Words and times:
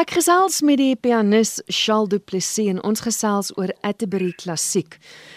Ek 0.00 0.14
gesels 0.16 0.62
met 0.64 0.78
die 0.80 0.94
pianis 0.96 1.58
Charles 1.68 2.08
Du 2.08 2.16
Plessis 2.24 2.70
en 2.72 2.78
ons 2.88 3.02
gesels 3.04 3.50
oor 3.60 3.68
Atterbury 3.84 4.30
Klassiek. 4.32 4.94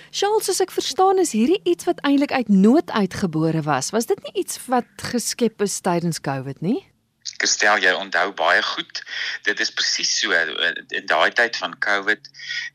Charles, 0.08 0.46
soos 0.48 0.64
ek 0.64 0.72
verstaan 0.72 1.20
is 1.20 1.34
hierdie 1.36 1.60
iets 1.68 1.84
wat 1.90 2.00
eintlik 2.08 2.32
uit 2.32 2.48
nood 2.48 2.94
uitgebore 2.96 3.66
was. 3.68 3.92
Was 3.92 4.08
dit 4.08 4.24
nie 4.24 4.46
iets 4.46 4.62
wat 4.72 4.88
geskep 5.12 5.66
is 5.68 5.76
tydens 5.84 6.24
COVID 6.24 6.64
nie? 6.64 6.78
Gestel 7.44 7.84
jy 7.84 7.92
onthou 7.98 8.30
baie 8.40 8.62
goed. 8.64 9.02
Dit 9.48 9.60
is 9.64 9.72
presies 9.76 10.12
so 10.22 10.32
in 10.32 11.08
daai 11.10 11.32
tyd 11.36 11.58
van 11.60 11.76
COVID 11.84 12.30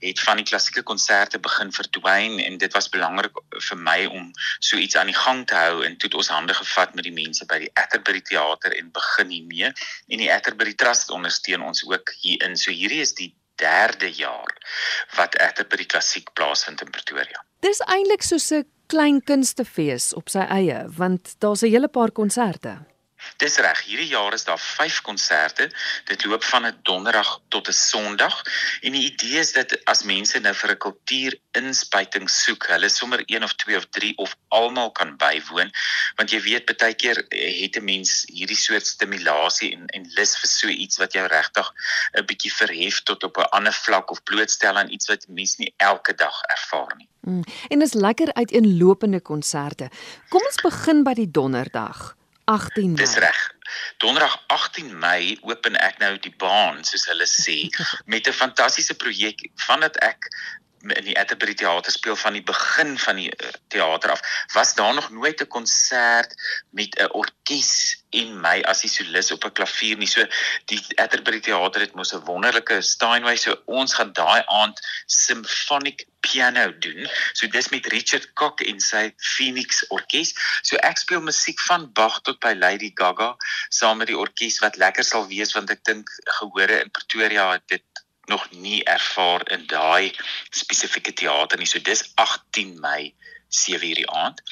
het 0.04 0.20
van 0.26 0.40
die 0.40 0.46
klassieke 0.48 0.84
konserte 0.90 1.40
begin 1.42 1.72
verdwyn 1.72 2.38
en 2.44 2.58
dit 2.60 2.76
was 2.76 2.90
belangrik 2.92 3.40
vir 3.68 3.80
my 3.88 3.98
om 4.06 4.30
so 4.60 4.76
iets 4.76 4.96
aan 5.00 5.10
die 5.12 5.16
gang 5.16 5.44
te 5.48 5.56
hou 5.56 5.82
en 5.86 5.96
toe 5.96 6.10
het 6.10 6.18
ons 6.20 6.32
hande 6.34 6.54
gevat 6.60 6.94
met 6.98 7.08
die 7.08 7.14
mense 7.16 7.48
by 7.48 7.62
die 7.64 7.72
Atterbury 7.80 8.20
Theater 8.30 8.76
en 8.76 8.92
begin 8.92 9.32
hiermee 9.34 9.72
en 9.72 10.24
die 10.24 10.32
Atterbury 10.32 10.76
Trust 10.78 11.10
ondersteun 11.14 11.64
ons 11.64 11.84
ook 11.88 12.12
hierin. 12.20 12.56
So 12.56 12.74
hierdie 12.74 13.02
is 13.04 13.14
die 13.18 13.32
derde 13.58 14.10
jaar 14.14 14.52
wat 15.16 15.38
Atterbury 15.42 15.84
Klassiek 15.84 16.30
plaasvind 16.38 16.82
in 16.84 16.90
Pretoria. 16.94 17.42
Dis 17.64 17.80
eintlik 17.86 18.22
soos 18.22 18.52
'n 18.52 18.66
klein 18.86 19.20
kunstefees 19.24 20.12
op 20.14 20.28
sy 20.32 20.44
eie 20.48 20.84
want 21.00 21.34
daar's 21.42 21.62
'n 21.62 21.72
hele 21.74 21.88
paar 21.88 22.10
konserte. 22.10 22.78
Dis 23.36 23.56
reg, 23.56 23.84
hierdie 23.84 24.08
jaar 24.08 24.32
is 24.32 24.44
daar 24.44 24.58
5 24.58 25.00
konserte. 25.00 25.70
Dit 26.04 26.24
loop 26.24 26.44
van 26.44 26.66
'n 26.66 26.78
donderdag 26.82 27.40
tot 27.48 27.68
'n 27.68 27.72
sonderdag 27.72 28.42
en 28.80 28.92
die 28.92 29.04
idee 29.12 29.38
is 29.38 29.52
dat 29.52 29.84
as 29.84 30.02
mense 30.02 30.38
nou 30.38 30.54
vir 30.54 30.70
'n 30.70 30.78
kultuurinspuiting 30.78 32.30
soek, 32.30 32.66
hulle 32.66 32.88
sommer 32.88 33.22
1 33.26 33.42
of 33.42 33.54
2 33.54 33.76
of 33.76 33.86
3 33.90 34.16
of 34.16 34.36
almal 34.48 34.90
kan 34.90 35.16
bywoon, 35.16 35.70
want 36.16 36.30
jy 36.30 36.40
weet 36.40 36.76
baie 36.78 36.94
keer 36.94 37.16
het 37.28 37.76
'n 37.76 37.84
mens 37.84 38.24
hierdie 38.26 38.56
soort 38.56 38.86
stimulasie 38.86 39.72
en 39.72 39.86
en 39.86 40.06
lus 40.16 40.36
vir 40.40 40.48
so 40.48 40.68
iets 40.68 40.98
wat 40.98 41.12
jou 41.12 41.26
regtig 41.26 41.72
'n 42.12 42.24
bietjie 42.26 42.52
verhef 42.52 43.02
tot 43.02 43.24
op 43.24 43.38
'n 43.38 43.50
ander 43.50 43.72
vlak 43.72 44.10
of 44.10 44.22
blootstel 44.22 44.76
aan 44.76 44.90
iets 44.90 45.08
wat 45.08 45.26
mense 45.28 45.54
nie 45.58 45.74
elke 45.76 46.14
dag 46.14 46.42
ervaar 46.42 46.96
nie. 46.96 47.08
Mm, 47.20 47.44
en 47.68 47.78
dis 47.78 47.92
lekker 47.92 48.32
uiteenlopende 48.32 49.20
konserte. 49.20 49.90
Kom 50.28 50.42
ons 50.42 50.62
begin 50.62 51.02
by 51.04 51.14
die 51.14 51.30
donderdag. 51.30 52.16
18 52.48 52.94
Mei. 52.94 52.96
Dis 52.96 53.14
reg. 53.20 53.40
Donderdag 54.00 54.38
18 54.46 54.98
Mei 54.98 55.36
open 55.44 55.76
ek 55.84 55.98
nou 56.00 56.14
die 56.24 56.32
baan 56.40 56.80
soos 56.88 57.04
hulle 57.10 57.26
sê 57.28 57.58
met 58.12 58.28
'n 58.28 58.36
fantastiese 58.40 58.96
projek 58.96 59.44
vandat 59.66 60.00
ek 60.04 60.30
in 60.82 61.04
die 61.04 61.18
Atterbury 61.18 61.54
Theater 61.54 61.92
speel 61.92 62.16
van 62.16 62.32
die 62.32 62.42
begin 62.42 62.98
van 62.98 63.16
die 63.16 63.30
uh, 63.30 63.50
teater 63.68 64.10
af 64.14 64.22
was 64.54 64.74
daar 64.74 64.94
nog 64.94 65.10
nooit 65.10 65.40
'n 65.42 65.46
konsert 65.46 66.34
met 66.70 66.98
'n 66.98 67.10
orkes 67.12 68.02
en 68.10 68.40
my 68.40 68.60
as 68.64 68.80
die 68.80 68.90
solis 68.90 69.32
op 69.32 69.44
'n 69.44 69.52
klavier 69.52 69.96
nie. 69.96 70.06
So 70.06 70.24
die 70.64 70.80
Atterbury 70.96 71.40
Theater 71.40 71.80
het 71.80 71.94
mos 71.94 72.14
'n 72.14 72.24
wonderlike 72.24 72.80
Steinway 72.82 73.36
so 73.36 73.56
ons 73.66 73.94
gaan 73.94 74.12
daai 74.12 74.42
aand 74.46 74.80
symphonic 75.06 76.06
piano 76.20 76.72
doen. 76.78 77.08
So 77.32 77.46
dis 77.46 77.68
met 77.68 77.86
Richard 77.86 78.32
Cock 78.32 78.60
en 78.60 78.80
sy 78.80 79.12
Phoenix 79.16 79.84
Orkees. 79.88 80.34
So 80.62 80.76
ek 80.76 80.98
speel 80.98 81.20
musiek 81.20 81.60
van 81.60 81.92
Bach 81.92 82.20
tot 82.26 82.40
by 82.40 82.54
Lady 82.58 82.90
Gaga 82.94 83.36
saam 83.68 83.98
met 83.98 84.10
die 84.10 84.18
orkes 84.18 84.58
wat 84.64 84.76
lekker 84.76 85.04
sal 85.04 85.26
wees 85.30 85.54
want 85.56 85.70
ek 85.70 85.84
dink 85.84 86.10
gehore 86.40 86.82
in 86.82 86.90
Pretoria 86.90 87.52
het 87.52 87.66
dit 87.68 87.84
nog 88.28 88.50
nie 88.50 88.84
ervaar 88.84 89.44
in 89.50 89.66
daai 89.66 90.12
spesifieke 90.50 91.12
teater 91.12 91.58
nie. 91.58 91.66
So 91.66 91.80
dis 91.80 92.04
18 92.14 92.80
Mei 92.80 93.14
7:00 93.48 93.94
die 94.00 94.10
aand. 94.10 94.42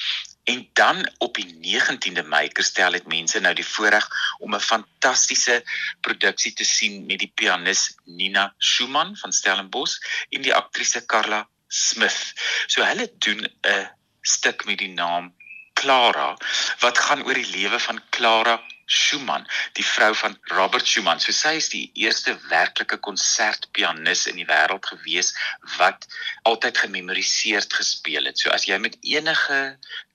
En 0.47 0.69
dan 0.73 1.11
op 1.17 1.35
die 1.35 1.47
19de 1.59 2.23
Mei 2.23 2.47
Kerstel 2.47 2.93
het 2.93 3.07
mense 3.07 3.39
nou 3.39 3.53
die 3.53 3.65
voorreg 3.65 4.07
om 4.39 4.55
'n 4.55 4.59
fantastiese 4.59 5.63
produksie 6.01 6.53
te 6.53 6.63
sien 6.63 7.05
met 7.05 7.19
die 7.19 7.31
pianis 7.35 7.95
Nina 8.05 8.53
Schumann 8.57 9.17
van 9.17 9.33
Stellenbosch 9.33 9.97
en 10.29 10.41
die 10.41 10.55
aktrise 10.55 11.05
Carla 11.05 11.47
Smith. 11.67 12.33
So 12.67 12.83
hulle 12.83 13.11
doen 13.17 13.43
'n 13.61 13.89
stuk 14.21 14.65
met 14.65 14.77
die 14.77 14.93
naam 14.93 15.35
Clara 15.73 16.37
wat 16.79 16.97
gaan 16.97 17.23
oor 17.23 17.33
die 17.33 17.51
lewe 17.51 17.79
van 17.79 18.01
Clara 18.09 18.61
Schumann, 18.87 19.47
die 19.75 19.85
vrou 19.85 20.13
van 20.15 20.37
Robert 20.55 20.87
Schumann. 20.87 21.19
So 21.19 21.35
sy 21.35 21.57
is 21.59 21.67
die 21.73 21.85
eerste 21.99 22.37
werklike 22.47 22.97
konsertpianis 23.03 24.25
in 24.31 24.39
die 24.39 24.47
wêreld 24.47 24.87
gewees 24.87 25.33
wat 25.75 26.07
altyd 26.47 26.79
gememoriseerd 26.85 27.73
gespeel 27.75 28.31
het. 28.31 28.39
So 28.39 28.53
as 28.55 28.67
jy 28.69 28.79
met 28.79 28.95
enige 29.03 29.59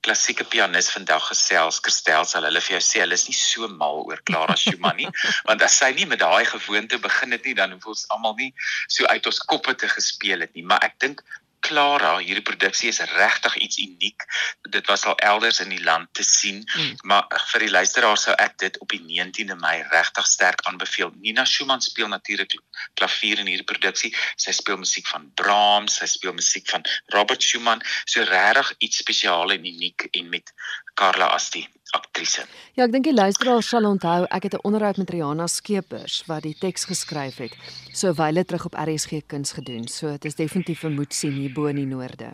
klassieke 0.03 0.47
pianis 0.49 0.89
vandag 0.91 1.29
gesels, 1.31 1.83
Kerstel 1.85 2.25
sal 2.27 2.49
hulle 2.49 2.65
vir 2.65 2.79
jou 2.79 2.83
sê 2.83 3.05
hulle 3.05 3.19
is 3.19 3.29
nie 3.29 3.37
so 3.37 3.69
mal 3.69 4.03
oor 4.09 4.25
Clara 4.27 4.57
Schumann 4.59 4.99
nie, 4.99 5.11
want 5.49 5.63
as 5.63 5.77
sy 5.79 5.93
nie 5.95 6.09
met 6.09 6.25
daai 6.25 6.49
gewoonte 6.49 6.99
begin 7.05 7.37
het 7.37 7.45
nie, 7.47 7.55
dan 7.59 7.77
hoef 7.77 7.93
ons 7.93 8.09
almal 8.17 8.35
nie 8.41 8.51
so 8.89 9.07
uit 9.13 9.29
ons 9.31 9.45
koppe 9.53 9.77
te 9.79 9.93
gespeel 9.93 10.43
het 10.47 10.57
nie. 10.57 10.65
Maar 10.67 10.89
ek 10.89 10.99
dink 11.05 11.23
Clara, 11.63 12.17
hierdie 12.19 12.43
produksie 12.43 12.91
is 12.91 12.99
regtig 13.13 13.57
iets 13.63 13.79
uniek. 13.79 14.25
Dit 14.75 14.89
was 14.91 15.05
al 15.07 15.17
elders 15.23 15.61
in 15.63 15.71
die 15.71 15.83
land 15.83 16.11
te 16.19 16.25
sien, 16.27 16.63
hmm. 16.75 16.97
maar 17.09 17.29
vir 17.53 17.67
die 17.67 17.71
luisteraars 17.71 18.27
sou 18.27 18.35
ek 18.43 18.59
dit 18.65 18.79
op 18.83 18.91
die 18.91 19.01
19de 19.07 19.57
Mei 19.63 19.77
regtig 19.93 20.27
sterk 20.27 20.65
aanbeveel. 20.69 21.13
Nina 21.23 21.45
Schumann 21.47 21.85
speel 21.85 22.11
natuurlik 22.11 22.59
klavier 22.99 23.43
in 23.43 23.51
hierdie 23.51 23.69
produksie. 23.69 24.11
Sy 24.37 24.55
speel 24.59 24.81
musiek 24.83 25.07
van 25.13 25.29
Brahms, 25.39 26.01
sy 26.03 26.11
speel 26.11 26.35
musiek 26.35 26.67
van 26.71 26.83
Robert 27.15 27.43
Schumann, 27.43 27.85
so 28.05 28.27
regtig 28.27 28.75
iets 28.89 29.03
spesiaal 29.05 29.55
en 29.55 29.67
uniek 29.75 30.09
en 30.11 30.29
met 30.35 30.55
Carla 30.95 31.27
as 31.35 31.51
die 31.51 31.69
aktrise. 31.97 32.45
Ja, 32.77 32.85
ek 32.85 32.93
dink 32.93 33.05
die 33.05 33.15
luisteraars 33.15 33.69
sal 33.69 33.87
onthou 33.89 34.27
ek 34.31 34.49
het 34.49 34.55
'n 34.55 34.65
onderhoud 34.69 34.97
met 34.97 35.11
Rihanna 35.11 35.47
Skeepers 35.47 36.23
wat 36.27 36.43
die 36.43 36.57
teks 36.59 36.85
geskryf 36.85 37.37
het. 37.37 37.55
So 37.93 38.13
wyle 38.15 38.45
terug 38.45 38.65
op 38.65 38.75
RSG 38.75 39.27
Kuns 39.27 39.53
gedoen. 39.53 39.89
So 39.89 40.11
dit 40.13 40.25
is 40.25 40.35
definitief 40.35 40.85
'n 40.85 40.95
moet 40.95 41.15
sien 41.15 41.33
hier 41.33 41.53
bo 41.53 41.67
in 41.67 41.77
die 41.77 41.87
noorde. 41.87 42.33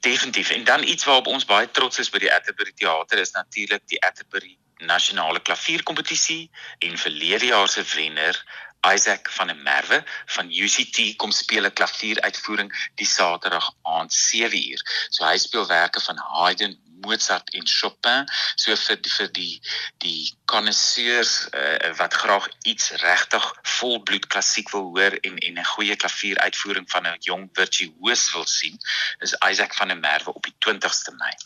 Definitief. 0.00 0.50
En 0.50 0.64
dan 0.64 0.82
iets 0.82 1.04
waarop 1.04 1.26
ons 1.26 1.44
baie 1.44 1.70
trots 1.70 1.98
is 1.98 2.10
by 2.10 2.18
die 2.18 2.32
Atterbury 2.32 2.72
Theater 2.74 3.18
is 3.18 3.30
natuurlik 3.30 3.82
die 3.86 4.02
Atterbury 4.02 4.56
Nasionale 4.78 5.40
Klavierkompetisie 5.40 6.50
en 6.78 6.98
verlede 6.98 7.46
jaar 7.46 7.68
se 7.68 7.82
wenner 7.94 8.44
Isaac 8.92 9.30
van 9.30 9.46
der 9.46 9.56
Merwe 9.56 10.04
van 10.26 10.50
UCT 10.50 11.16
kom 11.16 11.30
speel 11.30 11.64
'n 11.64 11.72
klavieruitvoering 11.72 12.70
die 12.94 13.06
Saterdag 13.06 13.70
aand 13.82 14.12
7uur. 14.12 14.80
So 15.08 15.24
hy 15.24 15.36
speel 15.38 15.66
werke 15.66 16.00
van 16.00 16.18
Haydn, 16.18 16.78
Mozart 17.04 17.52
en 17.54 17.66
Chopin 17.68 18.28
so 18.56 18.76
vir 18.86 18.98
vir 19.16 19.30
die 19.38 19.60
die 20.04 20.32
connoisseurs 20.50 21.34
uh, 21.52 21.92
wat 22.00 22.18
graag 22.24 22.48
iets 22.72 22.90
regtig 23.04 23.48
volbloed 23.78 24.26
klassiek 24.26 24.70
wil 24.74 24.90
hoor 24.96 25.18
en 25.20 25.38
en 25.38 25.58
'n 25.62 25.72
goeie 25.74 25.96
klavieruitvoering 25.96 26.90
van 26.90 27.06
'n 27.06 27.26
jong 27.30 27.48
virtuoos 27.52 28.32
wil 28.34 28.46
sien 28.46 28.78
is 29.20 29.36
Isaac 29.50 29.74
van 29.74 29.88
der 29.88 30.00
Merwe 30.06 30.34
op 30.34 30.42
die 30.42 30.56
20ste 30.66 31.12
Mei. 31.18 31.36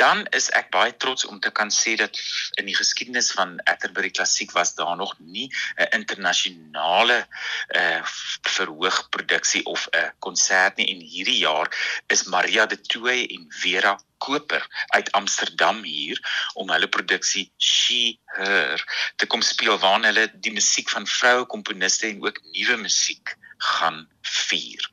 Dan 0.00 0.26
is 0.36 0.48
ek 0.56 0.70
baie 0.70 0.92
trots 0.96 1.24
om 1.24 1.40
te 1.40 1.50
kan 1.50 1.70
sê 1.74 1.96
dat 2.00 2.18
in 2.60 2.68
die 2.70 2.76
geskiedenis 2.76 3.32
van 3.36 3.58
Atterbury 3.64 4.10
Klassiek 4.10 4.52
was 4.56 4.74
daar 4.74 4.96
nog 4.96 5.14
nie 5.18 5.48
'n 5.76 5.90
internasionale 6.00 7.26
uh 7.76 8.02
verhoogproduksie 8.56 9.64
of 9.64 9.88
'n 9.92 10.12
konsert 10.18 10.76
nie 10.76 10.88
en 10.94 11.00
hierdie 11.00 11.38
jaar 11.38 11.68
is 12.06 12.24
Maria 12.24 12.66
de 12.66 12.80
Tooy 12.80 13.26
en 13.36 13.46
Vera 13.48 13.98
Koper 14.18 14.66
uit 14.86 15.12
Amsterdam 15.12 15.82
hier 15.82 16.20
om 16.54 16.70
hulle 16.70 16.88
produksie 16.88 17.52
She 17.56 18.18
Her 18.36 18.84
te 19.16 19.26
kom 19.26 19.42
speel 19.42 19.78
waar 19.78 20.02
hulle 20.04 20.26
die 20.34 20.52
musiek 20.52 20.90
van 20.90 21.06
vroue 21.06 21.46
komponiste 21.46 22.06
en 22.06 22.22
ook 22.22 22.42
nuwe 22.52 22.76
musiek 22.76 23.36
gaan 23.58 24.08
vier. 24.22 24.90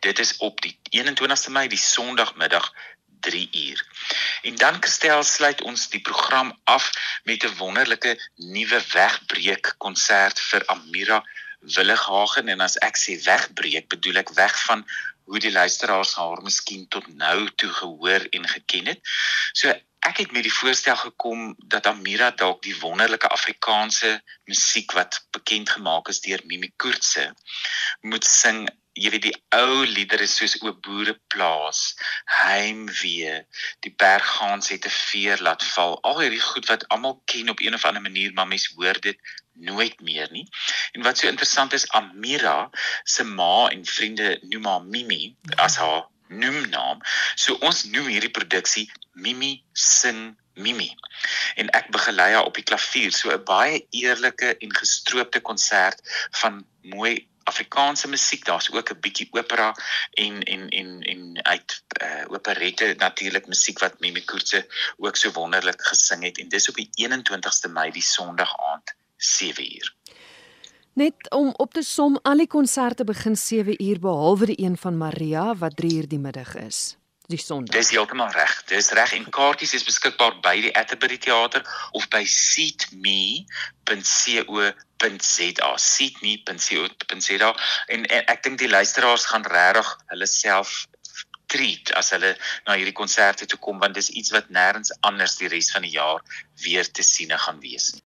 Dit 0.00 0.18
is 0.18 0.36
op 0.36 0.60
die 0.64 0.78
21ste 0.90 1.52
Mei, 1.52 1.68
die 1.68 1.80
Sondagmiddag 1.80 2.72
3 3.26 3.48
uur. 3.52 3.82
En 4.42 4.54
dan 4.62 4.78
Kristel 4.80 5.22
sluit 5.22 5.62
ons 5.62 5.88
die 5.90 6.00
program 6.10 6.52
af 6.64 6.90
met 7.24 7.44
'n 7.44 7.56
wonderlike 7.58 8.12
nuwe 8.36 8.80
wegbreek 8.92 9.74
konsert 9.78 10.40
vir 10.50 10.66
Amira 10.66 11.24
Willighagen 11.60 12.48
en 12.48 12.60
as 12.60 12.78
ek 12.88 12.96
sê 13.00 13.18
wegbreek 13.24 13.88
bedoel 13.88 14.22
ek 14.22 14.30
weg 14.38 14.54
van 14.68 14.86
hoe 15.26 15.40
die 15.42 15.52
luisteraars 15.52 16.14
haar 16.14 16.42
miskien 16.42 16.86
tot 16.88 17.06
nou 17.22 17.50
toe 17.60 17.72
gehoor 17.80 18.26
en 18.30 18.48
geken 18.48 18.86
het. 18.92 19.00
So 19.52 19.74
ek 20.06 20.22
het 20.22 20.32
met 20.32 20.46
die 20.46 20.54
voorstel 20.54 20.96
gekom 20.96 21.54
dat 21.72 21.86
Amira 21.90 22.30
dalk 22.30 22.62
die 22.62 22.76
wonderlike 22.78 23.28
Afrikaanse 23.34 24.20
musiek 24.46 24.94
wat 24.94 25.18
bekend 25.34 25.70
gemaak 25.74 26.08
is 26.12 26.22
deur 26.22 26.42
Mimi 26.46 26.70
Koortse 26.76 27.32
moet 28.00 28.24
sing 28.24 28.68
jy 28.96 29.10
weet 29.12 29.26
die 29.26 29.34
ou 29.54 29.84
liedere 29.84 30.26
soos 30.30 30.56
o 30.64 30.72
boereplaas, 30.72 31.80
heimwee, 32.38 33.34
die 33.84 33.92
berggaans 34.00 34.72
het 34.72 34.86
'n 34.88 34.96
veer 34.96 35.42
laat 35.44 35.64
val. 35.74 35.98
Al 36.02 36.20
hierdie 36.20 36.40
goed 36.40 36.66
wat 36.72 36.88
almal 36.88 37.20
ken 37.24 37.52
op 37.52 37.60
een 37.60 37.74
of 37.74 37.84
ander 37.84 38.02
manier, 38.02 38.32
maar 38.32 38.48
mens 38.48 38.72
hoor 38.76 39.00
dit 39.00 39.18
nooit 39.52 40.00
meer 40.00 40.28
nie. 40.30 40.48
En 40.92 41.02
wat 41.02 41.18
so 41.18 41.28
interessant 41.28 41.72
is, 41.72 41.88
Amira 41.88 42.70
se 43.04 43.24
ma 43.24 43.68
en 43.68 43.84
vriende 43.84 44.38
noem 44.42 44.64
haar 44.64 44.82
Mimi 44.82 45.36
as 45.56 45.76
haar 45.76 46.08
noemnaam. 46.28 47.00
So 47.34 47.54
ons 47.60 47.84
noem 47.84 48.06
hierdie 48.06 48.32
produksie 48.32 48.90
Mimi 49.12 49.62
sing 49.72 50.36
Mimi. 50.54 50.94
En 51.56 51.70
ek 51.76 51.90
begelei 51.92 52.32
haar 52.32 52.48
op 52.48 52.54
die 52.54 52.64
klavier, 52.64 53.12
so 53.12 53.30
'n 53.30 53.44
baie 53.44 53.86
eerlike 53.90 54.56
en 54.56 54.76
gestroopte 54.76 55.40
konsert 55.40 56.00
van 56.40 56.64
mooi 56.82 57.28
Afrikaanse 57.46 58.08
musiek, 58.08 58.44
daar's 58.44 58.70
ook 58.72 58.90
'n 58.90 59.00
bietjie 59.00 59.28
opera 59.30 59.68
en 60.10 60.42
en 60.42 60.68
en 60.68 60.90
en 61.12 61.44
uit 61.44 61.82
uh 62.02 62.24
operette 62.36 62.94
natuurlik 62.98 63.46
musiek 63.46 63.78
wat 63.78 64.00
Mimi 64.00 64.24
Koortse 64.24 64.66
ook 64.96 65.16
so 65.16 65.30
wonderlik 65.32 65.82
gesing 65.82 66.22
het 66.24 66.38
en 66.38 66.48
dis 66.48 66.68
op 66.68 66.74
die 66.74 66.90
21ste 67.06 67.70
Mei 67.70 67.90
die 67.90 68.02
Sondag 68.02 68.52
aand 68.72 68.94
7uur. 69.16 69.94
Net 70.92 71.30
om 71.30 71.52
op 71.56 71.72
te 71.72 71.82
som, 71.82 72.18
al 72.22 72.36
die 72.36 72.46
konserte 72.46 73.04
begin 73.04 73.36
7uur 73.36 73.98
behalwe 74.00 74.46
die 74.46 74.60
een 74.64 74.76
van 74.76 74.96
Maria 74.96 75.56
wat 75.56 75.82
3uur 75.82 76.06
die 76.06 76.18
middag 76.18 76.54
is 76.54 76.96
die 77.26 77.38
Sondag. 77.38 77.74
Dis 77.74 77.90
heeltemal 77.90 78.30
reg. 78.30 78.54
Dis 78.70 78.90
reg 78.94 79.12
en 79.16 79.26
kaartjies 79.34 79.74
is 79.78 79.84
beskikbaar 79.86 80.40
by 80.44 80.54
die 80.66 80.74
Atterbury 80.78 81.18
Theater 81.18 81.62
of 81.92 82.08
by 82.12 82.24
seatme.co.za. 82.30 83.46
seatme.co.za 85.86 87.50
en, 87.86 88.06
en 88.06 88.22
ek 88.34 88.42
dink 88.46 88.58
die 88.62 88.70
luisteraars 88.70 89.26
gaan 89.32 89.46
regtig 89.50 89.88
hulle 90.12 90.28
self 90.30 90.70
treat 91.50 91.92
as 91.98 92.10
hulle 92.14 92.32
na 92.66 92.74
hierdie 92.78 92.96
konserte 92.96 93.46
toe 93.50 93.60
kom 93.62 93.78
want 93.82 93.94
dis 93.98 94.10
iets 94.10 94.32
wat 94.34 94.50
nêrens 94.54 94.90
anders 95.06 95.38
die 95.40 95.50
res 95.52 95.70
van 95.74 95.86
die 95.86 95.94
jaar 95.98 96.20
weer 96.62 96.86
te 96.90 97.02
siene 97.06 97.38
gaan 97.38 97.60
wees 97.62 97.86
nie. 97.94 98.05